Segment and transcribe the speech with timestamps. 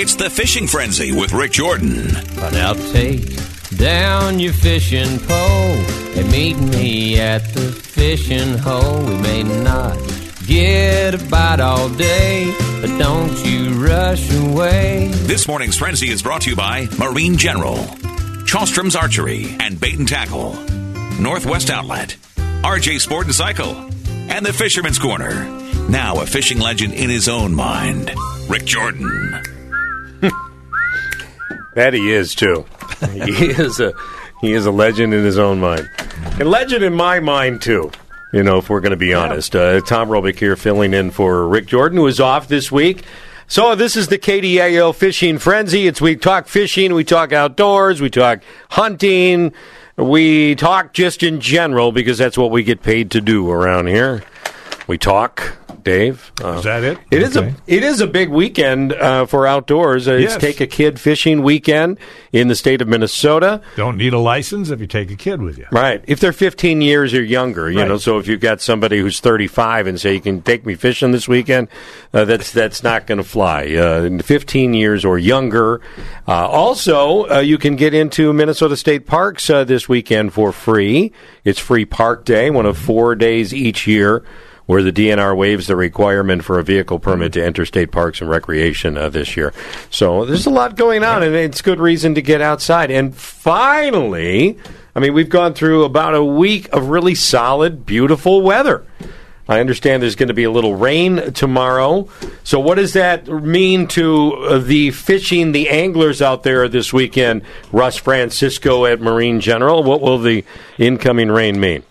[0.00, 2.06] It's the Fishing Frenzy with Rik Jordan.
[2.36, 3.34] But now take
[3.70, 9.04] down your fishing pole and meet me at the fishing hole.
[9.04, 9.98] We may not
[10.46, 15.08] get a bite all day, but don't you rush away.
[15.12, 17.78] This morning's Frenzy is brought to you by Marine General,
[18.46, 20.54] Chalstrom's Archery and Bait and Tackle,
[21.18, 22.16] Northwest Outlet,
[22.62, 23.74] RJ Sport and Cycle,
[24.30, 25.44] and the Fisherman's Corner.
[25.88, 28.12] Now a fishing legend in his own mind,
[28.48, 29.57] Rik Jordan.
[31.78, 32.66] That he is too.
[33.12, 33.92] he is a
[34.40, 35.88] he is a legend in his own mind,
[36.40, 37.92] and legend in my mind too.
[38.32, 41.46] You know, if we're going to be honest, uh, Tom Roubik here filling in for
[41.46, 43.04] Rik Jordan, who is off this week.
[43.46, 45.86] So this is the KDAL Fishing Frenzy.
[45.86, 48.40] It's we talk fishing, we talk outdoors, we talk
[48.70, 49.52] hunting,
[49.96, 54.24] we talk just in general because that's what we get paid to do around here.
[54.88, 56.32] We talk, Dave.
[56.42, 56.96] Uh, Is that it?
[57.10, 57.48] It is Okay.
[57.48, 60.08] a it is a big weekend uh, for outdoors.
[60.08, 60.40] Uh, It's Yes.
[60.40, 61.98] take a kid fishing weekend
[62.32, 63.60] in the state of Minnesota.
[63.76, 65.66] Don't need a license if you take a kid with you.
[65.70, 66.02] Right.
[66.06, 67.88] If they're 15 years or younger, you Right.
[67.88, 71.12] know, so if you've got somebody who's 35 and say you can take me fishing
[71.12, 71.68] this weekend,
[72.14, 73.66] uh, that's that's not going to fly.
[73.76, 75.82] Uh, 15 years or younger.
[76.26, 81.12] Uh, also, uh, you can get into Minnesota State Parks uh, this weekend for free.
[81.44, 84.22] It's free park day, one of four days each year
[84.68, 88.28] where the DNR waives the requirement for a vehicle permit to enter state parks and
[88.28, 89.54] recreation uh, this year.
[89.88, 92.90] So there's a lot going on, and it's good reason to get outside.
[92.90, 94.58] And finally,
[94.94, 98.84] I mean, we've gone through about a week of really solid, beautiful weather.
[99.48, 102.06] I understand there's going to be a little rain tomorrow.
[102.44, 107.40] So, what does that mean to uh, the fishing, the anglers out there this weekend?
[107.72, 109.82] Russ Francisco at Marine General.
[109.82, 110.44] What will the
[110.76, 111.84] incoming rain mean?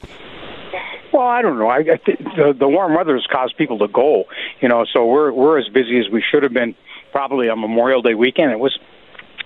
[1.14, 1.68] Well, I don't know.
[1.68, 4.26] I, I th- the, the warm weather has caused people to go.
[4.62, 6.76] You know, so we're we're as busy as we should have been.
[7.12, 8.78] Probably on Memorial Day weekend, it was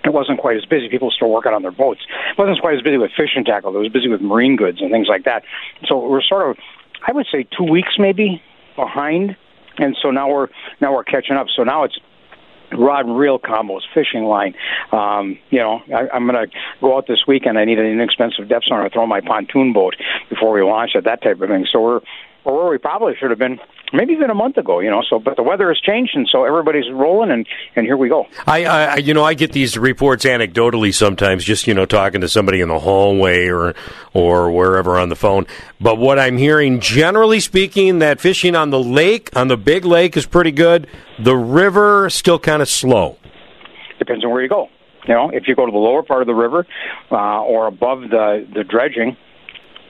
[0.03, 0.89] it wasn't quite as busy.
[0.89, 2.01] People were still working on their boats.
[2.31, 3.75] It wasn't quite as busy with fishing tackle.
[3.75, 5.43] It was busy with marine goods and things like that.
[5.85, 6.57] So we're sort of,
[7.07, 8.41] I would say, two weeks maybe
[8.75, 9.37] behind.
[9.77, 10.47] And so now we're
[10.81, 11.47] now we're catching up.
[11.55, 11.97] So now it's
[12.77, 14.53] rod and reel combos, fishing line.
[14.91, 17.57] Um, you know, I, I'm going to go out this weekend.
[17.57, 19.95] I need an inexpensive depth center to throw my pontoon boat
[20.29, 21.65] before we launch it, that type of thing.
[21.71, 22.01] So we're,
[22.45, 23.59] we're where we probably should have been,
[23.93, 24.79] maybe even a month ago.
[24.79, 27.97] You know, so but the weather has changed, and so everybody's rolling, and and here
[27.97, 28.27] we go.
[28.47, 32.29] I, I, you know, I get these reports anecdotally sometimes, just you know, talking to
[32.29, 33.75] somebody in the hallway or
[34.13, 35.45] or wherever on the phone.
[35.79, 40.17] But what I'm hearing, generally speaking, that fishing on the lake, on the big lake,
[40.17, 40.87] is pretty good.
[41.19, 43.17] The river still kind of slow.
[43.99, 44.69] Depends on where you go.
[45.07, 46.65] You know, if you go to the lower part of the river
[47.11, 49.17] uh, or above the the dredging,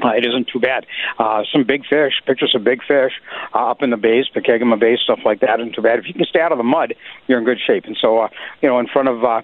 [0.03, 0.85] uh, it isn't too bad.
[1.17, 3.13] Uh, some big fish, pictures of big fish
[3.53, 5.99] uh, up in the bays, Pokegama Bay, stuff like that isn't too bad.
[5.99, 6.95] If you can stay out of the mud,
[7.27, 7.85] you're in good shape.
[7.85, 8.29] And so, uh,
[8.61, 9.41] you know, in front of uh,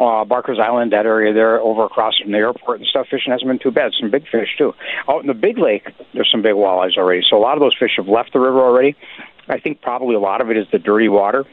[0.00, 3.48] uh, Barker's Island, that area there, over across from the airport and stuff, fishing hasn't
[3.48, 3.92] been too bad.
[3.98, 4.74] Some big fish too.
[5.08, 7.22] Out in the big lake, there's some big walleyes already.
[7.28, 8.96] So a lot of those fish have left the river already.
[9.48, 11.44] I think probably a lot of it is the dirty water.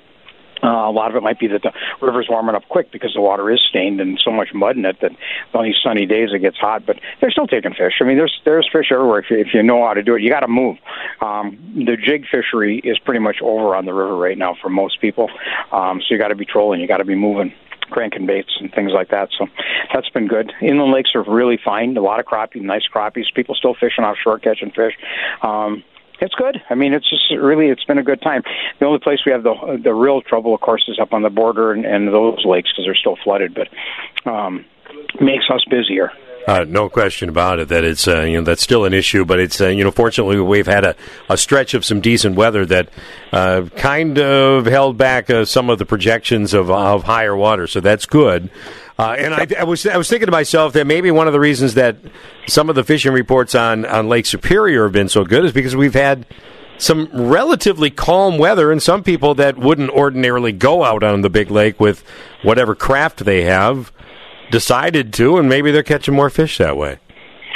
[0.63, 3.21] Uh, a lot of it might be that the river's warming up quick because the
[3.21, 5.11] water is stained and so much mud in it that
[5.53, 6.85] on these sunny days it gets hot.
[6.85, 7.93] But they're still taking fish.
[8.01, 10.21] I mean, there's there's fish everywhere if you, if you know how to do it.
[10.21, 10.77] You got to move.
[11.21, 15.01] Um, the jig fishery is pretty much over on the river right now for most
[15.01, 15.29] people.
[15.71, 16.79] Um, so you got to be trolling.
[16.79, 17.53] You got to be moving
[17.89, 19.29] cranking baits and things like that.
[19.37, 19.47] So
[19.93, 20.51] that's been good.
[20.61, 21.95] Inland lakes are really fine.
[21.95, 23.25] A lot of crappie, nice crappies.
[23.35, 24.93] People still fishing offshore, catching fish.
[25.41, 25.83] Um,
[26.23, 26.61] it's good.
[26.69, 28.43] I mean, it's just really it's been a good time.
[28.79, 31.29] The only place we have the the real trouble, of course, is up on the
[31.29, 33.53] border and, and those lakes because they're still flooded.
[33.53, 33.67] But
[34.29, 34.65] um,
[35.19, 36.11] makes us busier.
[36.45, 39.39] Uh, no question about it that it's uh, you know that's still an issue, but
[39.39, 40.95] it's uh, you know fortunately we've had a,
[41.29, 42.89] a stretch of some decent weather that
[43.31, 47.79] uh, kind of held back uh, some of the projections of of higher water, so
[47.79, 48.49] that's good.
[48.97, 51.39] Uh, and I, I was I was thinking to myself that maybe one of the
[51.39, 51.97] reasons that
[52.47, 55.75] some of the fishing reports on on Lake Superior have been so good is because
[55.75, 56.25] we've had
[56.77, 61.49] some relatively calm weather, and some people that wouldn't ordinarily go out on the big
[61.49, 62.03] lake with
[62.43, 63.91] whatever craft they have
[64.51, 66.99] decided to, and maybe they're catching more fish that way.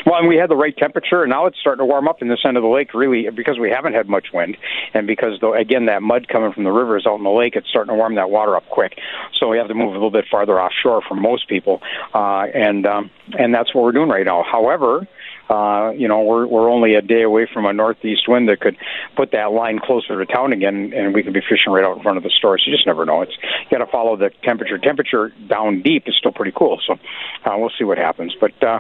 [0.07, 2.30] Well, and we had the right temperature, and now it's starting to warm up in
[2.30, 2.94] this end of the lake.
[2.94, 4.56] Really, because we haven't had much wind,
[4.94, 7.57] and because though again that mud coming from the river is out in the lake,
[7.57, 8.98] it's starting to warm that water up quick.
[9.38, 11.81] So we have to move a little bit farther offshore for most people,
[12.13, 14.45] uh, and um, and that's what we're doing right now.
[14.50, 15.06] However,
[15.50, 18.77] uh, you know, we're we're only a day away from a northeast wind that could
[19.18, 22.04] put that line closer to town again, and we could be fishing right out in
[22.04, 22.57] front of the store.
[22.57, 23.24] So you just never know.
[23.24, 23.33] It's
[23.69, 24.77] you got to follow the temperature.
[24.77, 26.80] Temperature down deep is still pretty cool.
[26.88, 28.63] So uh, we'll see what happens, but.
[28.63, 28.80] uh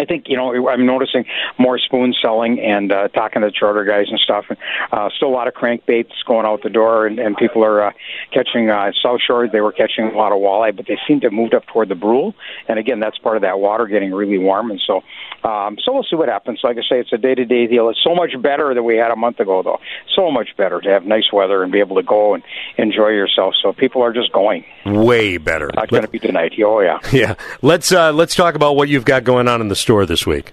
[0.00, 1.26] I think you know I'm noticing
[1.58, 4.46] more spoon selling and uh, talking to the charter guys and stuff.
[4.48, 4.58] And
[4.92, 7.92] uh, still a lot of crankbaits going out the door, and, and people are uh,
[8.32, 9.46] catching uh, South Shore.
[9.46, 11.90] They were catching a lot of walleye, but they seem to have moved up toward
[11.90, 12.34] the Brule.
[12.66, 14.70] And again, that's part of that water getting really warm.
[14.70, 15.02] And so,
[15.46, 16.60] um, so we'll see what happens.
[16.64, 17.90] Like I say, it's a day to day deal.
[17.90, 19.80] It's so much better than we had a month ago, though.
[20.16, 22.42] So much better to have nice weather and be able to go and
[22.78, 23.54] enjoy yourself.
[23.60, 24.64] So people are just going.
[24.86, 25.70] Way better.
[25.74, 26.54] Not going to be tonight.
[26.64, 26.98] Oh yeah.
[27.20, 27.34] Yeah.
[27.60, 30.52] Let's uh, let's talk about what you've got going on in the store this week.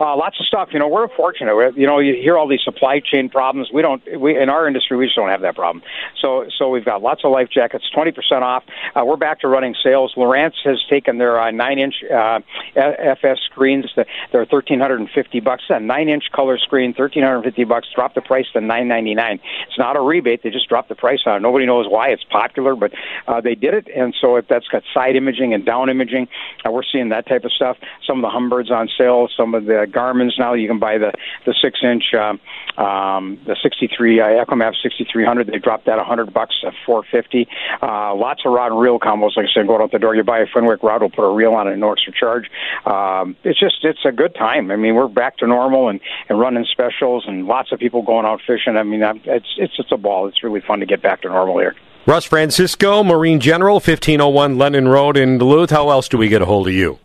[0.00, 0.68] Uh, lots of stuff.
[0.72, 1.54] You know, we're fortunate.
[1.54, 3.70] We're, you know, you hear all these supply chain problems.
[3.72, 4.02] We don't.
[4.20, 5.82] We in our industry, we just don't have that problem.
[6.20, 8.64] So, so we've got lots of life jackets, twenty percent off.
[8.94, 10.14] Uh, we're back to running sales.
[10.16, 12.40] Lowrance has taken their uh, nine-inch uh,
[12.76, 13.86] FS screens.
[14.32, 15.64] They're thirteen hundred and fifty bucks.
[15.68, 17.88] A nine-inch color screen, thirteen hundred and fifty bucks.
[17.94, 19.40] Dropped the price to nine ninety-nine.
[19.68, 20.42] It's not a rebate.
[20.44, 21.40] They just dropped the price on it.
[21.40, 22.08] Nobody knows why.
[22.10, 22.92] It's popular, but
[23.26, 23.88] uh, they did it.
[23.94, 26.28] And so if that's got side imaging and down imaging,
[26.64, 27.76] uh, we're seeing that type of stuff.
[28.06, 29.28] Some of the Humminbirds on sale.
[29.36, 30.54] Some of the Garmin's now.
[30.54, 31.12] You can buy the
[31.46, 32.40] the six inch, um,
[32.82, 35.46] um, the 63 uh, EchoMap 6300.
[35.46, 37.48] They dropped that a 100 bucks to 450.
[37.82, 39.36] Uh, lots of rod and reel combos.
[39.36, 41.34] Like I said, going out the door, you buy a Fenwick rod, we'll put a
[41.34, 42.50] reel on it, no extra charge.
[42.86, 44.70] Um, it's just it's a good time.
[44.70, 48.26] I mean, we're back to normal and and running specials, and lots of people going
[48.26, 48.76] out fishing.
[48.76, 50.26] I mean, i- it's it's it's a ball.
[50.28, 51.74] It's really fun to get back to normal here.
[52.06, 55.68] Russ Francisco, Marine General, 1501 London Road in Duluth.
[55.70, 56.98] How else do we get a hold of you?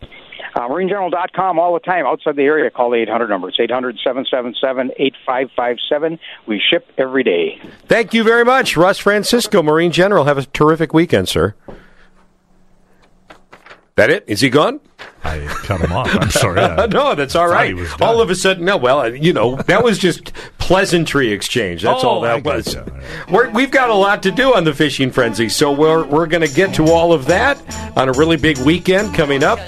[0.54, 2.06] Uh, MarineGeneral.com all the time.
[2.06, 3.48] Outside the area, call the 800 number.
[3.48, 6.18] It's 800 777 8557.
[6.46, 7.60] We ship every day.
[7.86, 10.24] Thank you very much, Russ Francisco, Marine General.
[10.24, 11.54] Have a terrific weekend, sir.
[13.96, 14.24] That it?
[14.26, 14.80] Is he gone?
[15.22, 16.08] I cut him off.
[16.12, 16.56] I'm sorry.
[16.88, 17.74] no, that's all right.
[18.00, 18.76] All of a sudden, no.
[18.76, 21.82] Well, you know, that was just pleasantry exchange.
[21.82, 22.74] That's oh, all that I was.
[22.74, 23.50] gotcha.
[23.52, 26.46] we have got a lot to do on the fishing frenzy, so we're we're going
[26.46, 27.60] to get to all of that
[27.96, 29.60] on a really big weekend coming up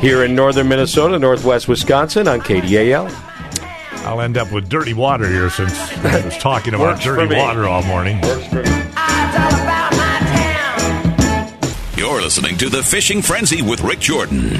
[0.00, 3.10] here in northern Minnesota, northwest Wisconsin on KDAL.
[4.04, 7.82] I'll end up with dirty water here since I was talking about dirty water all
[7.82, 8.22] morning.
[11.96, 14.52] You're listening to The Fishing Frenzy with Rik Jordan.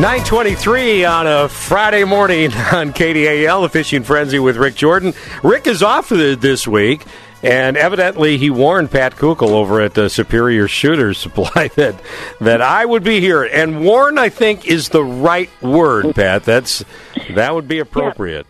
[0.00, 5.12] 923 on a Friday morning on KDAL, the Fishing Frenzy with Rik Jordan.
[5.42, 7.04] Rik is off this week,
[7.42, 12.00] and evidently he warned Pat Kukel over at the Superior Shooters Supply that
[12.40, 13.44] that I would be here.
[13.44, 16.44] And warn, I think, is the right word, Pat.
[16.44, 16.84] That's
[17.30, 18.46] that would be appropriate.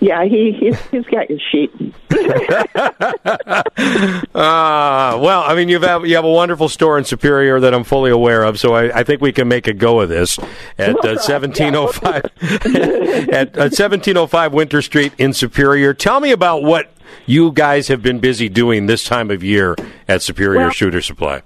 [0.00, 1.72] Yeah, he he's, he's got your sheet.
[4.34, 7.82] Uh, well, I mean, you have you have a wonderful store in Superior that I'm
[7.82, 10.38] fully aware of, so I, I think we can make a go of this
[10.78, 15.94] at uh, 1705 at, at 1705 Winter Street in Superior.
[15.94, 16.90] Tell me about what
[17.26, 19.76] you guys have been busy doing this time of year
[20.08, 21.42] at Superior Well- Shooter Supply.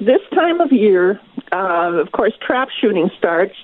[0.00, 1.20] This time of year,
[1.52, 3.54] uh, of course, trap shooting starts.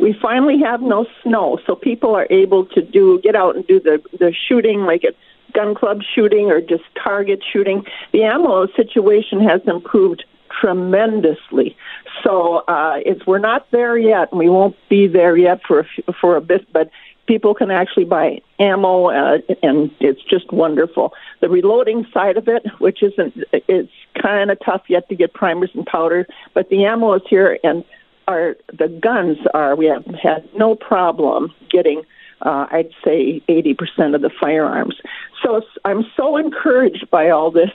[0.00, 3.78] We finally have no snow, so people are able to do get out and do
[3.78, 5.14] the the shooting, like at
[5.52, 7.84] gun club shooting or just target shooting.
[8.12, 10.24] The ammo situation has improved
[10.60, 11.76] tremendously.
[12.24, 15.84] So uh, it's we're not there yet, and we won't be there yet for a,
[15.84, 16.90] f- for a bit, but.
[17.26, 21.12] People can actually buy ammo, uh, and it's just wonderful.
[21.40, 25.70] The reloading side of it, which isn't, it's kind of tough yet to get primers
[25.74, 27.84] and powder, but the ammo is here, and
[28.28, 29.76] our the guns are.
[29.76, 32.02] We have had no problem getting.
[32.42, 34.96] Uh, I'd say 80% of the firearms.
[35.42, 37.70] So I'm so encouraged by all this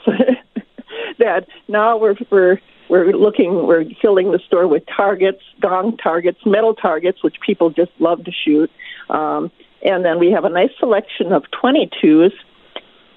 [1.18, 6.74] that now we're we're we're looking we're filling the store with targets, gong targets, metal
[6.74, 8.70] targets, which people just love to shoot,
[9.08, 9.50] um,
[9.82, 12.32] and then we have a nice selection of 22s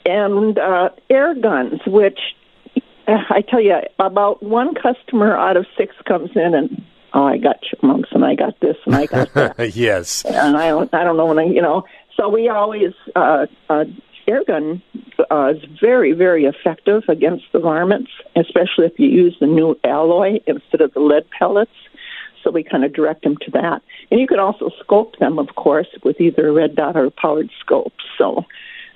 [0.05, 2.19] and uh, air guns, which
[3.07, 7.37] uh, I tell you, about one customer out of six comes in and oh, I
[7.37, 10.23] got chipmunks and I got this and I got that yes.
[10.25, 11.85] and I don't, I don't know when I, you know.
[12.17, 13.85] So we always uh, uh,
[14.27, 14.81] air gun
[15.31, 20.39] uh, is very, very effective against the varmints, especially if you use the new alloy
[20.47, 21.71] instead of the lead pellets.
[22.43, 25.55] So we kind of direct them to that, and you can also scope them, of
[25.55, 27.93] course, with either a red dot or a powered scope.
[28.17, 28.43] So,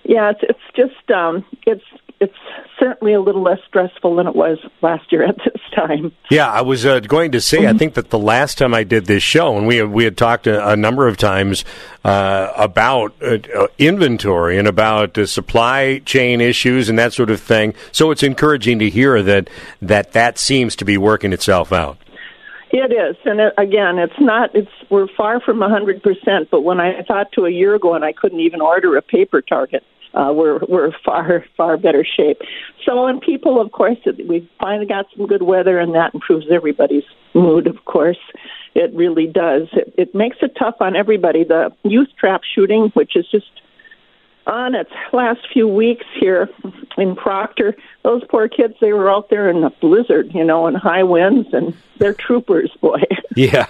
[0.04, 1.86] yeah, it's it's just um, it's
[2.20, 2.36] it's
[2.80, 6.12] certainly a little less stressful than it was last year at this time.
[6.30, 7.68] Yeah, I was uh, going to say.
[7.68, 10.48] I think that the last time I did this show, and we we had talked
[10.48, 11.64] a, a number of times
[12.04, 17.40] uh, about uh, uh, inventory and about uh, supply chain issues and that sort of
[17.40, 17.74] thing.
[17.92, 19.50] So it's encouraging to hear that
[19.82, 21.98] that that seems to be working itself out.
[22.70, 24.54] It is, and it, again, it's not.
[24.54, 26.50] It's we're far from a hundred percent.
[26.52, 29.42] But when I thought to a year ago, and I couldn't even order a paper
[29.42, 29.84] target,
[30.14, 32.42] uh, we're we're far far better shape.
[32.86, 37.04] So, and people, of course, we finally got some good weather, and that improves everybody's
[37.34, 37.68] mood.
[37.68, 38.20] Of course,
[38.76, 39.68] it really does.
[39.74, 41.44] It, it makes it tough on everybody.
[41.44, 43.52] The youth trap shooting, which is just
[44.48, 46.50] on its last few weeks here
[46.98, 47.76] in Proctor.
[48.04, 51.50] Those poor kids, they were out there in a blizzard, you know, and high winds,
[51.52, 53.02] and they're troopers, boy.
[53.36, 53.68] yeah,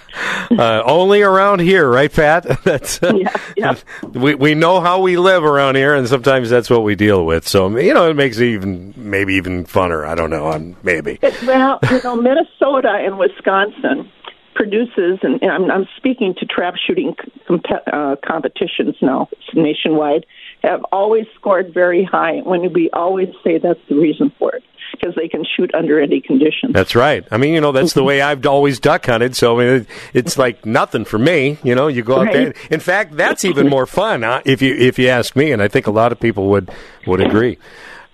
[0.51, 2.45] uh, only around here, right, Pat?
[2.63, 3.75] that's uh, yeah, yeah.
[4.13, 7.47] We we know how we live around here, and sometimes that's what we deal with.
[7.47, 10.05] So you know, it makes it even maybe even funner.
[10.05, 10.47] I don't know.
[10.47, 11.19] I'm maybe.
[11.21, 14.11] It, well, you know, Minnesota and Wisconsin
[14.57, 17.15] produces, and I'm, I'm speaking to trap shooting
[17.47, 19.29] comp- uh, competitions now.
[19.31, 20.25] It's nationwide
[20.63, 22.39] have always scored very high.
[22.43, 26.21] When we always say that's the reason for it, because they can shoot under any
[26.21, 26.73] conditions.
[26.73, 27.25] That's right.
[27.31, 29.35] I mean, you know, that's the way I've always duck hunted.
[29.35, 31.57] So I it's like nothing for me.
[31.63, 32.53] You know, you go out there.
[32.71, 35.67] In fact, that's even more fun huh, if you if you ask me, and I
[35.67, 36.69] think a lot of people would
[37.05, 37.57] would agree.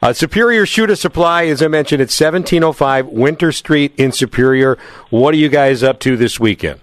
[0.02, 4.78] Uh, Superior Shooter Supply, as I mentioned, it's 1705 Winter Street in Superior.
[5.12, 6.82] What are you guys up to this weekend?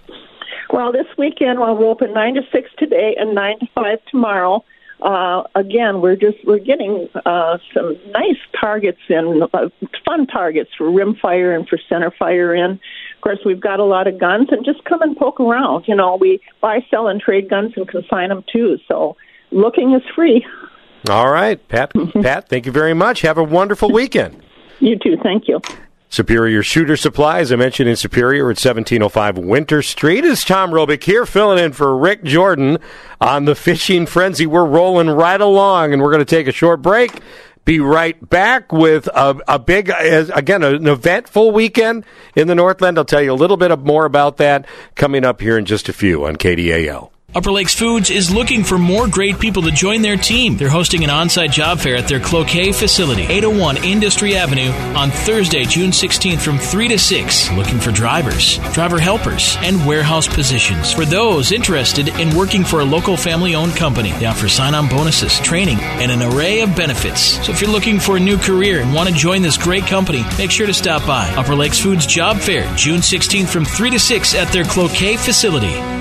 [0.71, 4.65] Well, this weekend, well, we're open 9 to 6 today and 9 to 5 tomorrow
[5.01, 9.69] uh, again, we're just we're getting uh, some nice targets in, uh,
[10.05, 12.71] fun targets for rimfire and for center fire in.
[12.71, 15.85] Of course, we've got a lot of guns, and just come and poke around.
[15.87, 18.77] You know, we buy, sell, and trade guns and consign them too.
[18.87, 19.17] So,
[19.51, 20.45] looking is free.
[21.09, 21.91] All right, Pat.
[22.21, 23.21] Pat, thank you very much.
[23.21, 24.43] Have a wonderful weekend.
[24.79, 25.17] You too.
[25.23, 25.61] Thank you.
[26.11, 30.25] Superior Shooter Supply, as I mentioned in Superior at 1705 Winter Street.
[30.25, 32.79] Is Tom Roubik here filling in for Rik Jordan
[33.21, 34.45] on the Fishing Frenzy.
[34.45, 37.21] We're rolling right along, and we're going to take a short break.
[37.63, 42.03] Be right back with a, a big, again, an eventful weekend
[42.35, 42.97] in the Northland.
[42.97, 44.65] I'll tell you a little bit more about that
[44.95, 47.09] coming up here in just a few on KDAL.
[47.33, 50.57] Upper Lakes Foods is looking for more great people to join their team.
[50.57, 55.63] They're hosting an on-site job fair at their Cloquet facility, 801 Industry Avenue, on Thursday,
[55.63, 57.51] June 16th from 3 to 6.
[57.53, 60.91] Looking for drivers, driver helpers, and warehouse positions.
[60.91, 65.79] For those interested in working for a local family-owned company, they offer sign-on bonuses, training,
[65.79, 67.41] and an array of benefits.
[67.45, 70.25] So if you're looking for a new career and want to join this great company,
[70.37, 73.99] make sure to stop by Upper Lakes Foods Job Fair, June 16th from 3 to
[73.99, 76.00] 6 at their Cloquet facility.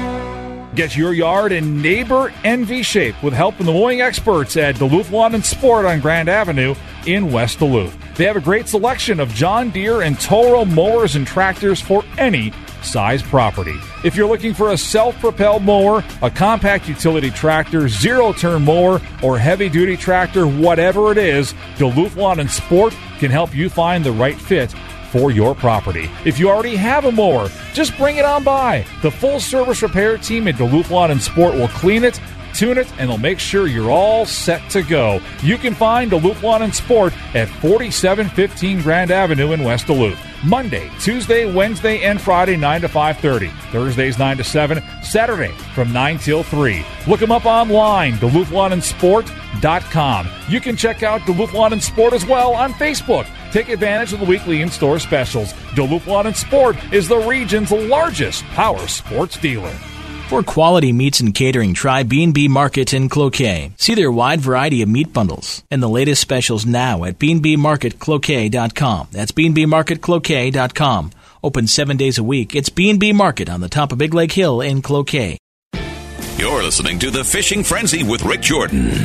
[0.80, 5.10] Get your yard in neighbor envy shape with help from the mowing experts at Duluth
[5.10, 7.94] Lawn and Sport on Grand Avenue in West Duluth.
[8.16, 12.54] They have a great selection of John Deere and Toro mowers and tractors for any
[12.82, 13.76] size property.
[14.04, 19.02] If you're looking for a self propelled mower, a compact utility tractor, zero turn mower,
[19.22, 24.02] or heavy duty tractor, whatever it is, Duluth Lawn and Sport can help you find
[24.02, 24.74] the right fit
[25.10, 26.10] for your property.
[26.24, 28.84] If you already have a mower, just bring it on by.
[29.02, 32.20] The full service repair team at Duluth Lawn and Sport will clean it,
[32.54, 35.20] tune it, and they'll make sure you're all set to go.
[35.42, 40.18] You can find Duluth Lawn and Sport at 4715 Grand Avenue in West Duluth.
[40.42, 43.50] Monday, Tuesday, Wednesday, and Friday 9 to 5:30.
[43.72, 44.82] Thursdays 9 to 7.
[45.02, 46.82] Saturday from 9 till 3.
[47.06, 50.28] Look them up online, DuluthLawnandSport.com.
[50.48, 53.26] You can check out Duluth Lawn and Sport as well on Facebook.
[53.52, 55.54] Take advantage of the weekly in-store specials.
[55.74, 59.74] Duluth Lawn and Sport is the region's largest power sports dealer.
[60.28, 63.72] For quality meats and catering, try B&B Market in Cloquet.
[63.78, 69.08] See their wide variety of meat bundles and the latest specials now at bnbmarketcloquet.com.
[69.10, 71.10] That's bnbmarketcloquet.com.
[71.42, 72.54] Open seven days a week.
[72.54, 75.36] It's B&B Market on the top of Big Lake Hill in Cloquet.
[76.36, 79.00] You're listening to The Fishing Frenzy with Rik Jordan.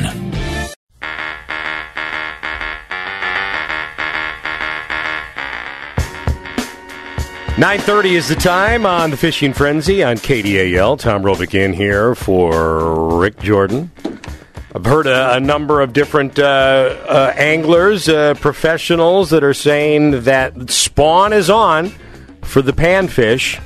[7.56, 10.98] 9.30 is the time on the Fishing Frenzy on KDAL.
[10.98, 13.90] Tom Roubik in here for Rik Jordan.
[14.74, 16.42] I've heard a, a number of different uh,
[17.08, 21.92] uh, anglers, uh, professionals that are saying that spawn is on
[22.42, 23.58] for the panfish.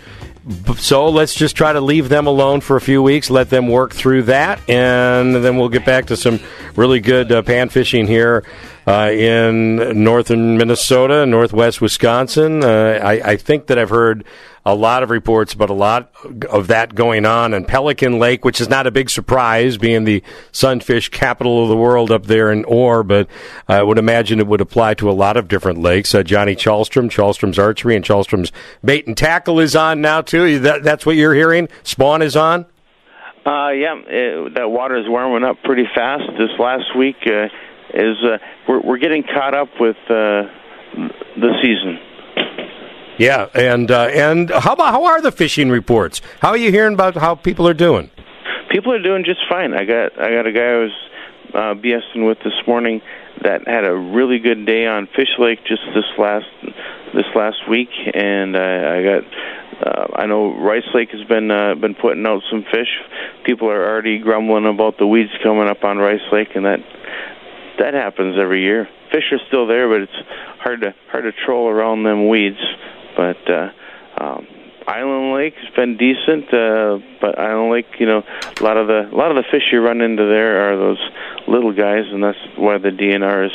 [0.76, 3.92] So let's just try to leave them alone for a few weeks, let them work
[3.92, 6.38] through that, and then we'll get back to some
[6.76, 8.44] really good uh, pan fishing here
[8.86, 12.64] uh, in northern Minnesota, northwest Wisconsin.
[12.64, 14.24] Uh, I, I, think that I've heard
[14.64, 16.12] a lot of reports about a lot
[16.48, 20.22] of that going on in Pelican Lake, which is not a big surprise, being the
[20.52, 23.28] sunfish capital of the world up there in Orr, but
[23.68, 26.14] I would imagine it would apply to a lot of different lakes.
[26.14, 28.52] Uh, Johnny Chalstrom, Chalstrom's Archery, and Chalstrom's
[28.84, 30.58] Bait and Tackle is on now, too.
[30.60, 31.68] That, that's what you're hearing?
[31.82, 32.66] Spawn is on?
[33.44, 36.24] Uh, yeah, it, that water is warming up pretty fast.
[36.38, 37.48] This last week, uh,
[37.94, 40.48] is uh, we're we're getting caught up with uh,
[41.36, 41.98] the season.
[43.18, 46.22] Yeah, and uh, and how about how are the fishing reports?
[46.40, 48.10] How are you hearing about how people are doing?
[48.70, 49.74] People are doing just fine.
[49.74, 50.96] I got I got a guy who's
[51.52, 53.02] uh, BSing with this morning
[53.42, 56.46] that had a really good day on Fish Lake just this last
[57.14, 59.24] this last week, and I, I got.
[59.80, 63.00] Uh, I know Rice Lake has been uh, been putting out some fish.
[63.44, 66.80] People are already grumbling about the weeds coming up on Rice Lake, and that
[67.80, 68.88] that happens every year.
[69.10, 70.28] Fish are still there, but it's
[70.60, 72.60] hard to hard to troll around them weeds.
[73.16, 73.70] But uh,
[74.18, 74.46] um,
[74.86, 78.22] Island Lake has been decent, uh, but Island Lake, you know,
[78.60, 81.10] a lot of the a lot of the fish you run into there are those
[81.48, 83.52] little guys, and that's why the DNR is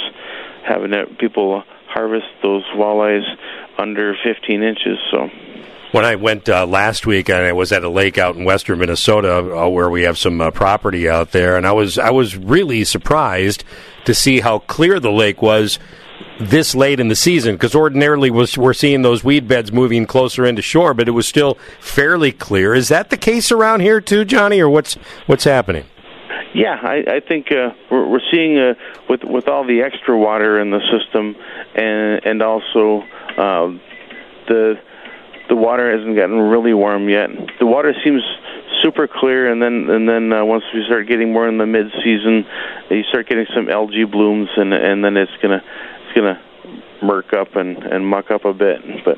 [0.67, 3.23] having it, people harvest those walleyes
[3.77, 4.97] under 15 inches.
[5.11, 5.29] So.
[5.91, 8.79] When I went uh, last week, and I was at a lake out in western
[8.79, 12.35] Minnesota, uh, where we have some uh, property out there, and I was I was
[12.35, 13.63] really surprised
[14.05, 15.79] to see how clear the lake was
[16.39, 20.61] this late in the season because ordinarily we're seeing those weed beds moving closer into
[20.61, 22.73] shore, but it was still fairly clear.
[22.73, 24.95] Is that the case around here too, Johnny, or what's
[25.25, 25.85] what's happening?
[26.53, 28.75] Yeah, I, I think uh, we're, we're seeing uh,
[29.09, 31.35] with with all the extra water in the system,
[31.75, 33.01] and and also
[33.37, 33.71] uh,
[34.47, 34.75] the
[35.49, 37.29] the water hasn't gotten really warm yet.
[37.59, 38.21] The water seems
[38.81, 41.87] super clear, and then and then uh, once we start getting more in the mid
[42.03, 42.45] season,
[42.89, 45.63] you start getting some algae blooms, and and then it's gonna
[46.05, 46.39] it's to
[47.05, 49.17] murk up and, and muck up a bit, but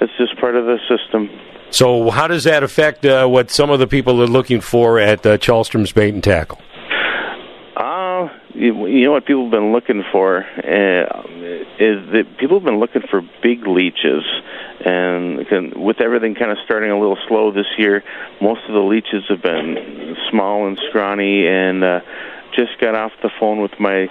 [0.00, 1.30] it's just part of the system.
[1.70, 5.24] So, how does that affect uh, what some of the people are looking for at
[5.26, 5.38] uh,
[5.92, 6.60] Bait and Tackle?
[8.54, 11.22] You, you know what people have been looking for uh,
[11.78, 14.24] is that people have been looking for big leeches,
[14.84, 18.04] and can, with everything kind of starting a little slow this year,
[18.40, 21.46] most of the leeches have been small and scrawny.
[21.46, 22.00] And uh,
[22.54, 24.08] just got off the phone with my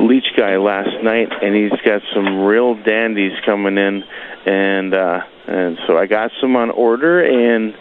[0.00, 4.02] leech guy last night, and he's got some real dandies coming in,
[4.46, 7.74] and uh, and so I got some on order, and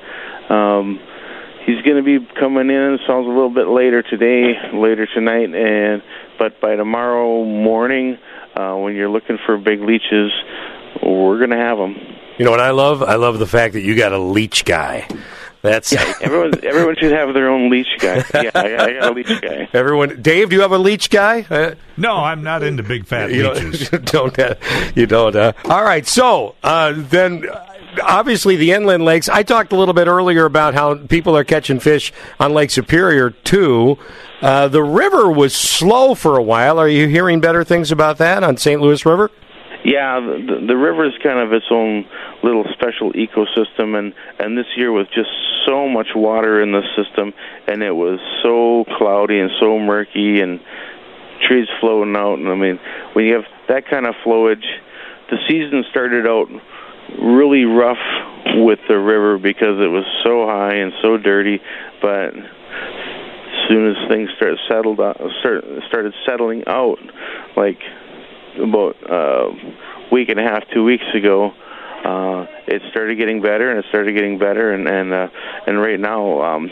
[0.49, 0.99] um,
[1.69, 2.99] he's going to be coming in.
[3.05, 6.01] Sounds a little bit later today, later tonight, and
[6.38, 8.17] but by tomorrow morning,
[8.55, 10.31] uh, when you're looking for big leeches,
[11.03, 11.95] we're going to have them.
[12.38, 13.03] You know what I love?
[13.03, 15.07] I love the fact that you got a leech guy.
[15.61, 16.53] That's yeah, everyone.
[16.63, 18.23] Everyone should have their own leech guy.
[18.33, 19.67] Yeah, I, I got a leech guy.
[19.73, 21.46] Everyone, Dave, do you have a leech guy?
[21.50, 23.89] Uh, no, I'm not into big fat you leeches.
[23.89, 24.55] Don't, don't uh,
[24.96, 25.35] you don't?
[25.35, 27.44] Uh, all right, so uh, then.
[28.03, 29.27] Obviously, the inland lakes.
[29.29, 33.31] I talked a little bit earlier about how people are catching fish on Lake Superior
[33.31, 33.97] too.
[34.41, 36.79] Uh, the river was slow for a while.
[36.79, 38.79] Are you hearing better things about that on St.
[38.79, 39.31] Louis River?
[39.83, 42.05] Yeah, the, the river is kind of its own
[42.43, 45.29] little special ecosystem, and and this year with just
[45.65, 47.33] so much water in the system,
[47.67, 50.59] and it was so cloudy and so murky, and
[51.41, 52.39] trees floating out.
[52.39, 52.79] And I mean,
[53.13, 54.65] when you have that kind of flowage,
[55.29, 56.49] the season started out
[57.17, 57.98] really rough
[58.55, 61.59] with the river because it was so high and so dirty,
[62.01, 67.00] but as soon as things started settled out, start, started settling out,
[67.55, 67.79] like
[68.61, 69.50] about a uh,
[70.11, 71.51] week and a half, two weeks ago,
[72.05, 75.27] uh, it started getting better and it started getting better, and and uh,
[75.67, 76.67] and right now, um,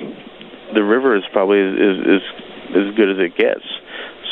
[0.73, 2.21] the river is probably is is
[2.75, 3.65] as good as it gets.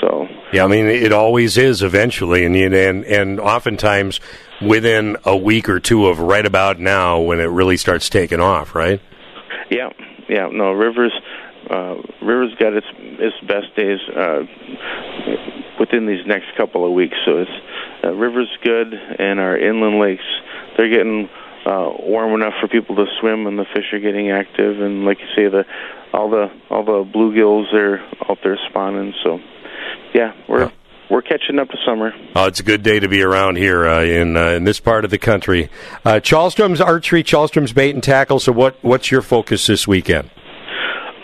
[0.01, 4.19] So yeah, I mean it always is eventually, and and and oftentimes
[4.61, 8.75] within a week or two of right about now when it really starts taking off,
[8.75, 9.01] right?
[9.69, 9.89] Yeah,
[10.29, 10.47] yeah.
[10.51, 11.13] No, rivers
[11.69, 14.43] uh, rivers got its its best days uh,
[15.79, 17.17] within these next couple of weeks.
[17.25, 17.51] So it's
[18.03, 20.23] uh, river's good, and our inland lakes
[20.77, 21.29] they're getting
[21.65, 24.79] uh, warm enough for people to swim, and the fish are getting active.
[24.81, 25.65] And like you say, the
[26.13, 29.13] all the all the bluegills are out there spawning.
[29.23, 29.39] So
[30.13, 30.71] yeah, we're.
[31.07, 32.11] We're catching up to summer.
[32.35, 35.05] Oh, it's a good day to be around here uh, in uh, in this part
[35.05, 35.69] of the country.
[36.03, 38.39] Uh, Chalstrom's archery, Chalstrom's bait and tackle.
[38.39, 40.31] So, what what's your focus this weekend?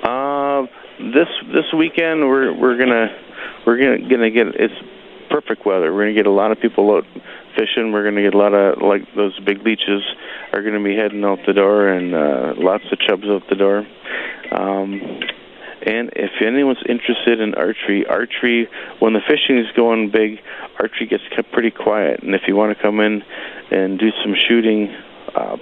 [0.03, 0.67] Uh,
[0.99, 3.07] this this weekend we're we're gonna
[3.65, 4.73] we're gonna gonna get it's
[5.31, 5.91] perfect weather.
[5.91, 7.05] We're gonna get a lot of people out
[7.55, 7.91] fishing.
[7.91, 10.03] We're gonna get a lot of like those big leeches
[10.53, 13.87] are gonna be heading out the door, and uh, lots of chubs out the door.
[14.51, 15.01] Um,
[15.85, 20.39] and if anyone's interested in archery, archery when the fishing is going big,
[20.79, 22.21] archery gets kept pretty quiet.
[22.21, 23.23] And if you want to come in
[23.71, 24.93] and do some shooting,
[25.35, 25.57] uh,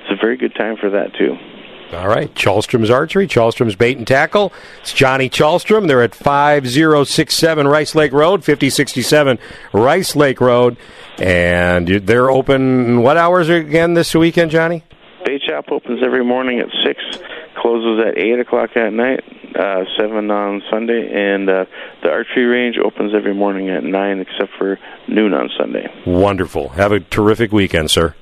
[0.00, 1.36] it's a very good time for that too.
[1.92, 4.50] All right, Chalstrom's Archery, Chalstrom's Bait and Tackle.
[4.80, 5.88] It's Johnny Chalstrom.
[5.88, 9.38] They're at 5067 Rice Lake Road, 5067
[9.74, 10.78] Rice Lake Road.
[11.18, 14.84] And they're open, what hours again this weekend, Johnny?
[15.26, 17.22] Bait Shop opens every morning at 6,
[17.62, 19.20] closes at 8 o'clock at night,
[19.56, 21.08] uh, 7 on Sunday.
[21.14, 21.64] And uh,
[22.02, 25.86] the archery range opens every morning at 9, except for noon on Sunday.
[26.04, 26.70] Wonderful.
[26.70, 28.14] Have a terrific weekend, sir.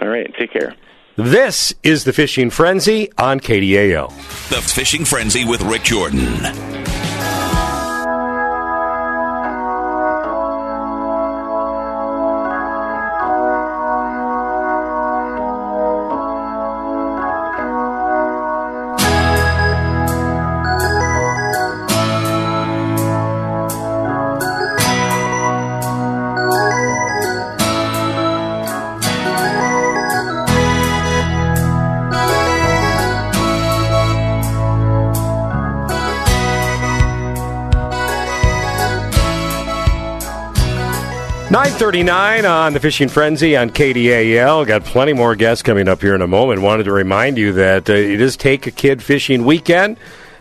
[0.00, 0.74] All right, take care.
[1.16, 4.08] This is the Fishing Frenzy on KDAL.
[4.48, 6.26] The Fishing Frenzy with Rik Jordan.
[41.62, 44.66] 939 on the Fishing Frenzy on KDAL.
[44.66, 46.60] Got plenty more guests coming up here in a moment.
[46.60, 49.96] Wanted to remind you that uh, it is Take a Kid Fishing Weekend.